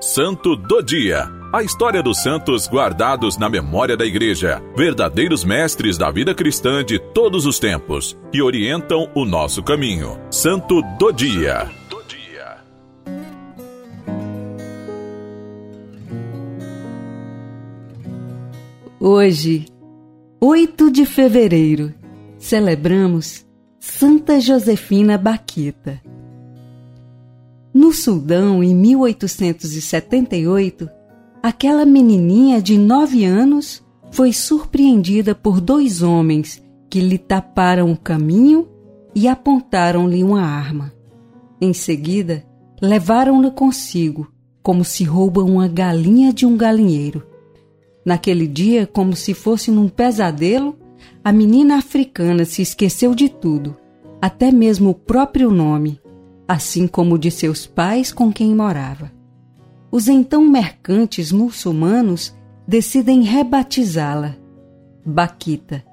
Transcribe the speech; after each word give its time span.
Santo 0.00 0.54
do 0.54 0.82
Dia. 0.82 1.26
A 1.50 1.62
história 1.62 2.02
dos 2.02 2.22
santos 2.22 2.68
guardados 2.68 3.38
na 3.38 3.48
memória 3.48 3.96
da 3.96 4.04
Igreja, 4.04 4.62
verdadeiros 4.76 5.42
mestres 5.42 5.96
da 5.96 6.10
vida 6.10 6.34
cristã 6.34 6.84
de 6.84 6.98
todos 6.98 7.46
os 7.46 7.58
tempos, 7.58 8.14
que 8.30 8.42
orientam 8.42 9.10
o 9.14 9.24
nosso 9.24 9.62
caminho. 9.62 10.20
Santo 10.30 10.82
do 10.98 11.10
Dia. 11.12 11.70
Hoje, 19.00 19.66
8 20.40 20.90
de 20.90 21.06
fevereiro, 21.06 21.94
celebramos 22.38 23.46
Santa 23.80 24.40
Josefina 24.40 25.16
Baquita. 25.16 26.02
No 27.86 27.92
Sudão, 27.92 28.64
em 28.64 28.74
1878, 28.74 30.90
aquela 31.40 31.84
menininha 31.84 32.60
de 32.60 32.76
nove 32.76 33.24
anos 33.24 33.80
foi 34.10 34.32
surpreendida 34.32 35.36
por 35.36 35.60
dois 35.60 36.02
homens 36.02 36.60
que 36.90 36.98
lhe 36.98 37.16
taparam 37.16 37.92
o 37.92 37.96
caminho 37.96 38.66
e 39.14 39.28
apontaram-lhe 39.28 40.24
uma 40.24 40.42
arma. 40.42 40.92
Em 41.60 41.72
seguida, 41.72 42.44
levaram-na 42.82 43.52
consigo, 43.52 44.32
como 44.64 44.84
se 44.84 45.04
rouba 45.04 45.44
uma 45.44 45.68
galinha 45.68 46.32
de 46.32 46.44
um 46.44 46.56
galinheiro. 46.56 47.22
Naquele 48.04 48.48
dia, 48.48 48.84
como 48.84 49.14
se 49.14 49.32
fosse 49.32 49.70
num 49.70 49.88
pesadelo, 49.88 50.76
a 51.22 51.30
menina 51.30 51.78
africana 51.78 52.44
se 52.44 52.62
esqueceu 52.62 53.14
de 53.14 53.28
tudo, 53.28 53.76
até 54.20 54.50
mesmo 54.50 54.90
o 54.90 54.94
próprio 54.94 55.52
nome, 55.52 56.00
assim 56.48 56.86
como 56.86 57.18
de 57.18 57.30
seus 57.30 57.66
pais 57.66 58.12
com 58.12 58.32
quem 58.32 58.54
morava. 58.54 59.10
Os 59.90 60.08
então 60.08 60.44
mercantes 60.48 61.32
muçulmanos 61.32 62.34
decidem 62.66 63.22
rebatizá-la, 63.22 64.36
Baquita. 65.04 65.84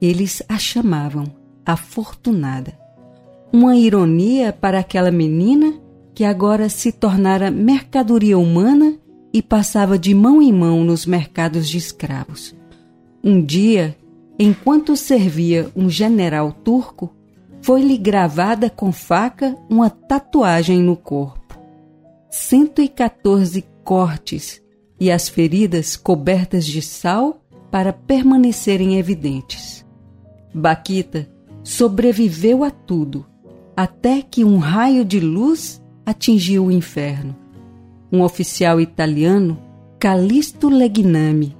Eles 0.00 0.42
a 0.48 0.58
chamavam 0.58 1.24
Afortunada. 1.64 2.78
Uma 3.52 3.76
ironia 3.76 4.52
para 4.52 4.78
aquela 4.80 5.10
menina 5.10 5.74
que 6.14 6.24
agora 6.24 6.68
se 6.68 6.92
tornara 6.92 7.50
mercadoria 7.50 8.36
humana 8.36 8.98
e 9.32 9.40
passava 9.40 9.98
de 9.98 10.14
mão 10.14 10.42
em 10.42 10.52
mão 10.52 10.84
nos 10.84 11.06
mercados 11.06 11.68
de 11.68 11.78
escravos. 11.78 12.54
Um 13.24 13.42
dia, 13.42 13.96
enquanto 14.38 14.96
servia 14.96 15.70
um 15.74 15.88
general 15.88 16.52
turco, 16.52 17.14
foi-lhe 17.62 17.96
gravada 17.96 18.68
com 18.68 18.92
faca 18.92 19.56
uma 19.70 19.88
tatuagem 19.88 20.82
no 20.82 20.96
corpo. 20.96 21.58
114 22.30 23.64
cortes 23.84 24.60
e 24.98 25.10
as 25.10 25.28
feridas 25.28 25.96
cobertas 25.96 26.64
de 26.64 26.82
sal 26.82 27.40
para 27.70 27.92
permanecerem 27.92 28.98
evidentes. 28.98 29.86
Baquita 30.52 31.28
sobreviveu 31.62 32.64
a 32.64 32.70
tudo, 32.70 33.24
até 33.76 34.22
que 34.22 34.44
um 34.44 34.58
raio 34.58 35.04
de 35.04 35.20
luz 35.20 35.80
atingiu 36.04 36.66
o 36.66 36.70
inferno. 36.70 37.34
Um 38.12 38.22
oficial 38.22 38.80
italiano, 38.80 39.58
Calisto 39.98 40.68
Legnami, 40.68 41.56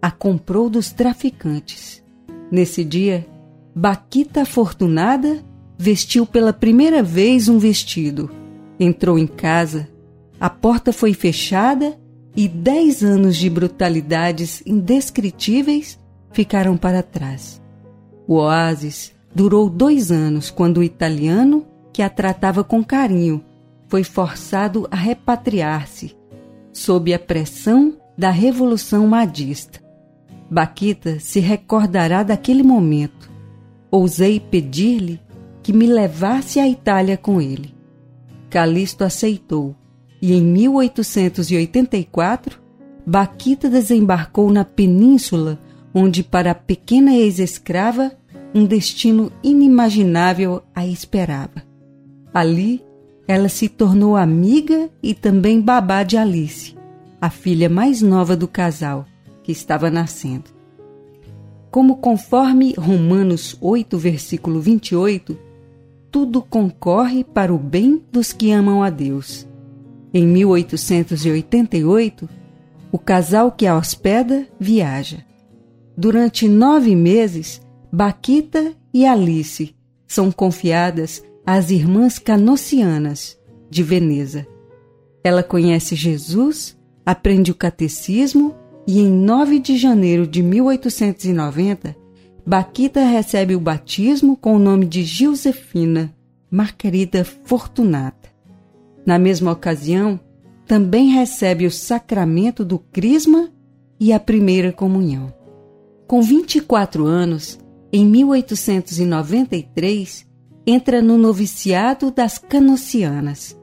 a 0.00 0.10
comprou 0.10 0.70
dos 0.70 0.92
traficantes. 0.92 2.02
Nesse 2.50 2.84
dia, 2.84 3.26
Baquita 3.74 4.42
Afortunada 4.42 5.44
vestiu 5.78 6.26
pela 6.26 6.52
primeira 6.52 7.02
vez 7.02 7.48
um 7.48 7.58
vestido. 7.58 8.28
Entrou 8.80 9.16
em 9.16 9.28
casa, 9.28 9.88
a 10.40 10.50
porta 10.50 10.92
foi 10.92 11.14
fechada 11.14 11.96
e 12.36 12.48
dez 12.48 13.04
anos 13.04 13.36
de 13.36 13.48
brutalidades 13.48 14.60
indescritíveis 14.66 15.98
ficaram 16.32 16.76
para 16.76 17.02
trás. 17.02 17.62
O 18.26 18.34
oásis 18.34 19.12
durou 19.32 19.70
dois 19.70 20.10
anos 20.10 20.50
quando 20.50 20.78
o 20.78 20.82
italiano, 20.82 21.64
que 21.92 22.02
a 22.02 22.10
tratava 22.10 22.64
com 22.64 22.82
carinho, 22.82 23.44
foi 23.88 24.02
forçado 24.02 24.88
a 24.90 24.96
repatriar-se, 24.96 26.16
sob 26.72 27.14
a 27.14 27.18
pressão 27.18 27.96
da 28.18 28.30
Revolução 28.30 29.06
Madista. 29.06 29.80
Baquita 30.50 31.20
se 31.20 31.38
recordará 31.38 32.24
daquele 32.24 32.64
momento 32.64 33.29
ousei 33.90 34.38
pedir-lhe 34.38 35.18
que 35.62 35.72
me 35.72 35.86
levasse 35.86 36.60
à 36.60 36.68
Itália 36.68 37.16
com 37.16 37.40
ele. 37.40 37.74
Calixto 38.48 39.04
aceitou 39.04 39.74
e 40.20 40.32
em 40.32 40.42
1884 40.42 42.60
Baquita 43.06 43.68
desembarcou 43.68 44.52
na 44.52 44.64
península, 44.64 45.58
onde 45.92 46.22
para 46.22 46.52
a 46.52 46.54
pequena 46.54 47.14
ex-escrava 47.14 48.12
um 48.54 48.64
destino 48.64 49.32
inimaginável 49.42 50.62
a 50.74 50.86
esperava. 50.86 51.62
Ali, 52.32 52.84
ela 53.26 53.48
se 53.48 53.68
tornou 53.68 54.16
amiga 54.16 54.90
e 55.02 55.14
também 55.14 55.60
babá 55.60 56.02
de 56.02 56.16
Alice, 56.16 56.76
a 57.20 57.30
filha 57.30 57.68
mais 57.68 58.02
nova 58.02 58.36
do 58.36 58.46
casal, 58.46 59.06
que 59.42 59.50
estava 59.50 59.90
nascendo 59.90 60.59
como 61.70 61.96
conforme 61.96 62.74
Romanos 62.76 63.56
8, 63.60 63.96
versículo 63.96 64.60
28, 64.60 65.38
tudo 66.10 66.42
concorre 66.42 67.22
para 67.22 67.54
o 67.54 67.58
bem 67.58 68.02
dos 68.10 68.32
que 68.32 68.50
amam 68.50 68.82
a 68.82 68.90
Deus. 68.90 69.46
Em 70.12 70.26
1888, 70.26 72.28
o 72.90 72.98
casal 72.98 73.52
que 73.52 73.64
a 73.66 73.76
hospeda 73.76 74.48
viaja. 74.58 75.24
Durante 75.96 76.48
nove 76.48 76.96
meses, 76.96 77.62
Baquita 77.92 78.72
e 78.92 79.06
Alice 79.06 79.72
são 80.06 80.32
confiadas 80.32 81.22
às 81.46 81.70
irmãs 81.70 82.18
canocianas 82.18 83.38
de 83.68 83.84
Veneza. 83.84 84.46
Ela 85.22 85.44
conhece 85.44 85.94
Jesus, 85.94 86.76
aprende 87.06 87.52
o 87.52 87.54
catecismo 87.54 88.56
e 88.90 88.98
em 88.98 89.08
9 89.08 89.60
de 89.60 89.76
janeiro 89.76 90.26
de 90.26 90.42
1890, 90.42 91.94
Baquita 92.44 93.04
recebe 93.04 93.54
o 93.54 93.60
batismo 93.60 94.36
com 94.36 94.56
o 94.56 94.58
nome 94.58 94.84
de 94.84 95.04
Josefina 95.04 96.12
Margarida 96.50 97.24
Fortunata. 97.24 98.28
Na 99.06 99.16
mesma 99.16 99.52
ocasião, 99.52 100.18
também 100.66 101.10
recebe 101.10 101.66
o 101.66 101.70
sacramento 101.70 102.64
do 102.64 102.80
Crisma 102.80 103.48
e 104.00 104.12
a 104.12 104.18
primeira 104.18 104.72
comunhão. 104.72 105.32
Com 106.08 106.20
24 106.20 107.06
anos, 107.06 107.60
em 107.92 108.04
1893, 108.04 110.26
entra 110.66 111.00
no 111.00 111.16
noviciado 111.16 112.10
das 112.10 112.38
Canocianas. 112.38 113.56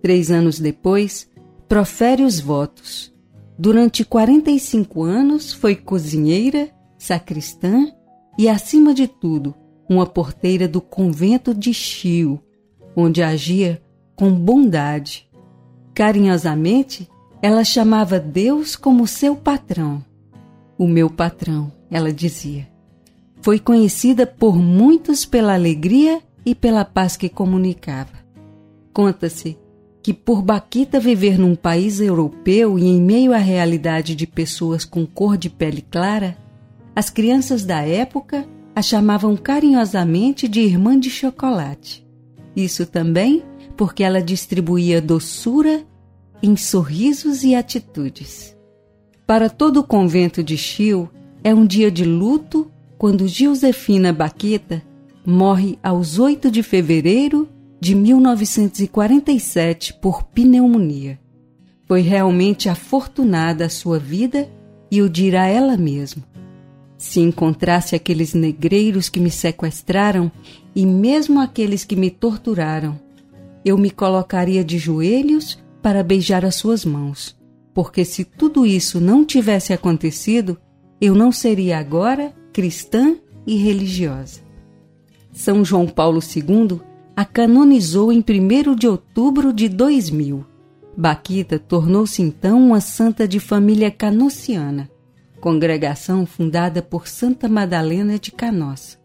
Três 0.00 0.30
anos 0.30 0.60
depois, 0.60 1.28
profere 1.66 2.22
os 2.22 2.38
votos 2.38 3.17
Durante 3.58 4.04
45 4.04 5.02
anos 5.02 5.52
foi 5.52 5.74
cozinheira, 5.74 6.70
sacristã 6.96 7.92
e, 8.38 8.48
acima 8.48 8.94
de 8.94 9.08
tudo, 9.08 9.52
uma 9.88 10.06
porteira 10.06 10.68
do 10.68 10.80
convento 10.80 11.52
de 11.52 11.74
Chio, 11.74 12.40
onde 12.94 13.20
agia 13.20 13.82
com 14.14 14.30
bondade. 14.30 15.28
Carinhosamente, 15.92 17.08
ela 17.42 17.64
chamava 17.64 18.20
Deus 18.20 18.76
como 18.76 19.08
seu 19.08 19.34
patrão. 19.34 20.04
O 20.78 20.86
meu 20.86 21.10
patrão, 21.10 21.72
ela 21.90 22.12
dizia. 22.12 22.68
Foi 23.42 23.58
conhecida 23.58 24.24
por 24.24 24.56
muitos 24.56 25.24
pela 25.24 25.54
alegria 25.54 26.20
e 26.46 26.54
pela 26.54 26.84
paz 26.84 27.16
que 27.16 27.28
comunicava. 27.28 28.12
Conta-se 28.92 29.58
que 30.08 30.14
por 30.14 30.40
Baquita 30.40 30.98
viver 30.98 31.38
num 31.38 31.54
país 31.54 32.00
europeu 32.00 32.78
e 32.78 32.86
em 32.86 32.98
meio 32.98 33.34
à 33.34 33.36
realidade 33.36 34.14
de 34.14 34.26
pessoas 34.26 34.82
com 34.82 35.04
cor 35.04 35.36
de 35.36 35.50
pele 35.50 35.82
clara, 35.82 36.34
as 36.96 37.10
crianças 37.10 37.62
da 37.62 37.82
época 37.82 38.48
a 38.74 38.80
chamavam 38.80 39.36
carinhosamente 39.36 40.48
de 40.48 40.60
irmã 40.60 40.98
de 40.98 41.10
chocolate. 41.10 42.06
Isso 42.56 42.86
também 42.86 43.42
porque 43.76 44.02
ela 44.02 44.22
distribuía 44.22 44.98
doçura 45.02 45.84
em 46.42 46.56
sorrisos 46.56 47.44
e 47.44 47.54
atitudes. 47.54 48.56
Para 49.26 49.50
todo 49.50 49.80
o 49.80 49.84
convento 49.84 50.42
de 50.42 50.56
Chio, 50.56 51.10
é 51.44 51.54
um 51.54 51.66
dia 51.66 51.90
de 51.90 52.06
luto 52.06 52.70
quando 52.96 53.28
Josefina 53.28 54.10
Baquita 54.10 54.82
morre 55.26 55.78
aos 55.82 56.18
8 56.18 56.50
de 56.50 56.62
fevereiro 56.62 57.46
de 57.80 57.94
1947 57.94 59.94
por 59.94 60.24
pneumonia. 60.24 61.18
Foi 61.86 62.00
realmente 62.00 62.68
afortunada 62.68 63.66
a 63.66 63.70
sua 63.70 63.98
vida 63.98 64.50
e 64.90 65.00
o 65.00 65.08
dirá 65.08 65.46
ela 65.46 65.76
mesma. 65.76 66.24
Se 66.96 67.20
encontrasse 67.20 67.94
aqueles 67.94 68.34
negreiros 68.34 69.08
que 69.08 69.20
me 69.20 69.30
sequestraram 69.30 70.30
e 70.74 70.84
mesmo 70.84 71.40
aqueles 71.40 71.84
que 71.84 71.94
me 71.94 72.10
torturaram, 72.10 72.98
eu 73.64 73.78
me 73.78 73.90
colocaria 73.90 74.64
de 74.64 74.78
joelhos 74.78 75.58
para 75.80 76.02
beijar 76.02 76.44
as 76.44 76.56
suas 76.56 76.84
mãos, 76.84 77.36
porque 77.72 78.04
se 78.04 78.24
tudo 78.24 78.66
isso 78.66 79.00
não 79.00 79.24
tivesse 79.24 79.72
acontecido, 79.72 80.58
eu 81.00 81.14
não 81.14 81.30
seria 81.30 81.78
agora 81.78 82.34
cristã 82.52 83.16
e 83.46 83.56
religiosa. 83.56 84.40
São 85.32 85.64
João 85.64 85.86
Paulo 85.86 86.20
II 86.20 86.80
a 87.18 87.24
canonizou 87.24 88.12
em 88.12 88.20
1 88.20 88.76
de 88.76 88.86
outubro 88.86 89.52
de 89.52 89.68
2000. 89.68 90.46
Baquita 90.96 91.58
tornou-se 91.58 92.22
então 92.22 92.64
uma 92.64 92.80
santa 92.80 93.26
de 93.26 93.40
família 93.40 93.90
canociana, 93.90 94.88
congregação 95.40 96.24
fundada 96.24 96.80
por 96.80 97.08
Santa 97.08 97.48
Madalena 97.48 98.20
de 98.20 98.30
Canossa. 98.30 98.98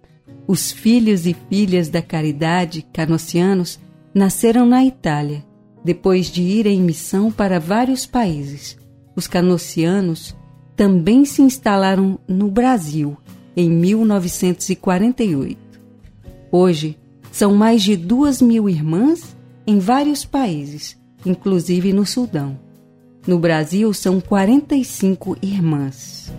Os 0.45 0.71
filhos 0.71 1.25
e 1.25 1.35
filhas 1.49 1.89
da 1.89 2.03
caridade 2.03 2.85
canocianos 2.93 3.79
nasceram 4.13 4.67
na 4.67 4.85
Itália, 4.85 5.43
depois 5.83 6.27
de 6.27 6.43
ir 6.43 6.67
em 6.67 6.83
missão 6.83 7.31
para 7.31 7.59
vários 7.59 8.05
países. 8.05 8.77
Os 9.15 9.25
canocianos 9.25 10.35
também 10.75 11.25
se 11.25 11.41
instalaram 11.41 12.19
no 12.27 12.51
Brasil 12.51 13.17
em 13.57 13.71
1948. 13.71 15.57
Hoje, 16.51 16.95
são 17.33 17.55
mais 17.55 17.81
de 17.81 17.97
duas 17.97 18.39
mil 18.43 18.69
irmãs 18.69 19.35
em 19.65 19.79
vários 19.79 20.23
países, 20.23 20.95
inclusive 21.25 21.91
no 21.91 22.05
Sudão. 22.05 22.59
No 23.25 23.39
Brasil, 23.39 23.91
são 23.91 24.21
45 24.21 25.37
irmãs. 25.41 26.31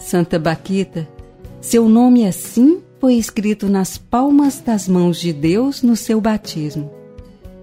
Santa 0.00 0.38
Baquita, 0.38 1.06
seu 1.60 1.86
nome 1.86 2.26
assim 2.26 2.80
foi 2.98 3.16
escrito 3.16 3.68
nas 3.68 3.98
palmas 3.98 4.62
das 4.62 4.88
mãos 4.88 5.20
de 5.20 5.30
Deus 5.30 5.82
no 5.82 5.94
seu 5.94 6.22
batismo. 6.22 6.90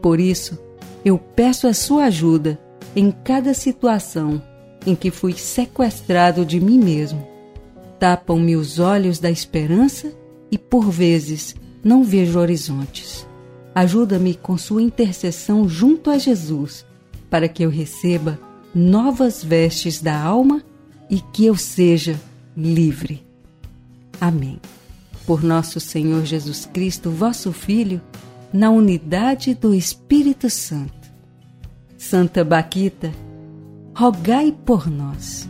Por 0.04 0.20
isso, 0.20 0.56
eu 1.04 1.18
peço 1.18 1.66
a 1.66 1.74
sua 1.74 2.06
ajuda 2.06 2.60
em 2.96 3.10
cada 3.10 3.56
situação 3.56 4.40
em 4.86 4.96
que 4.96 5.12
fui 5.12 5.34
sequestrado 5.34 6.46
de 6.46 6.60
mim 6.60 6.78
mesmo. 6.78 7.28
Tapam-me 8.00 8.56
os 8.56 8.80
olhos 8.80 9.20
da 9.20 9.32
esperança 9.32 10.14
e, 10.52 10.58
por 10.58 10.90
vezes, 10.90 11.56
não 11.84 12.04
vejo 12.04 12.40
horizontes. 12.40 13.26
Ajuda-me 13.74 14.36
com 14.36 14.58
sua 14.58 14.82
intercessão 14.82 15.68
junto 15.68 16.10
a 16.10 16.18
Jesus, 16.18 16.86
para 17.30 17.48
que 17.48 17.64
eu 17.64 17.70
receba 17.70 18.40
novas 18.74 19.44
vestes 19.44 20.02
da 20.02 20.18
alma 20.18 20.64
e 21.10 21.20
que 21.20 21.46
eu 21.46 21.56
seja 21.56 22.20
livre. 22.56 23.26
Amém. 24.20 24.60
Por 25.26 25.44
nosso 25.44 25.80
Senhor 25.80 26.24
Jesus 26.26 26.66
Cristo, 26.66 27.10
vosso 27.10 27.52
Filho, 27.52 28.02
na 28.54 28.70
unidade 28.70 29.54
do 29.54 29.74
Espírito 29.74 30.50
Santo. 30.50 30.94
Santa 31.98 32.44
Baquita, 32.44 33.12
rogai 33.96 34.52
por 34.66 34.92
nós. 34.92 35.48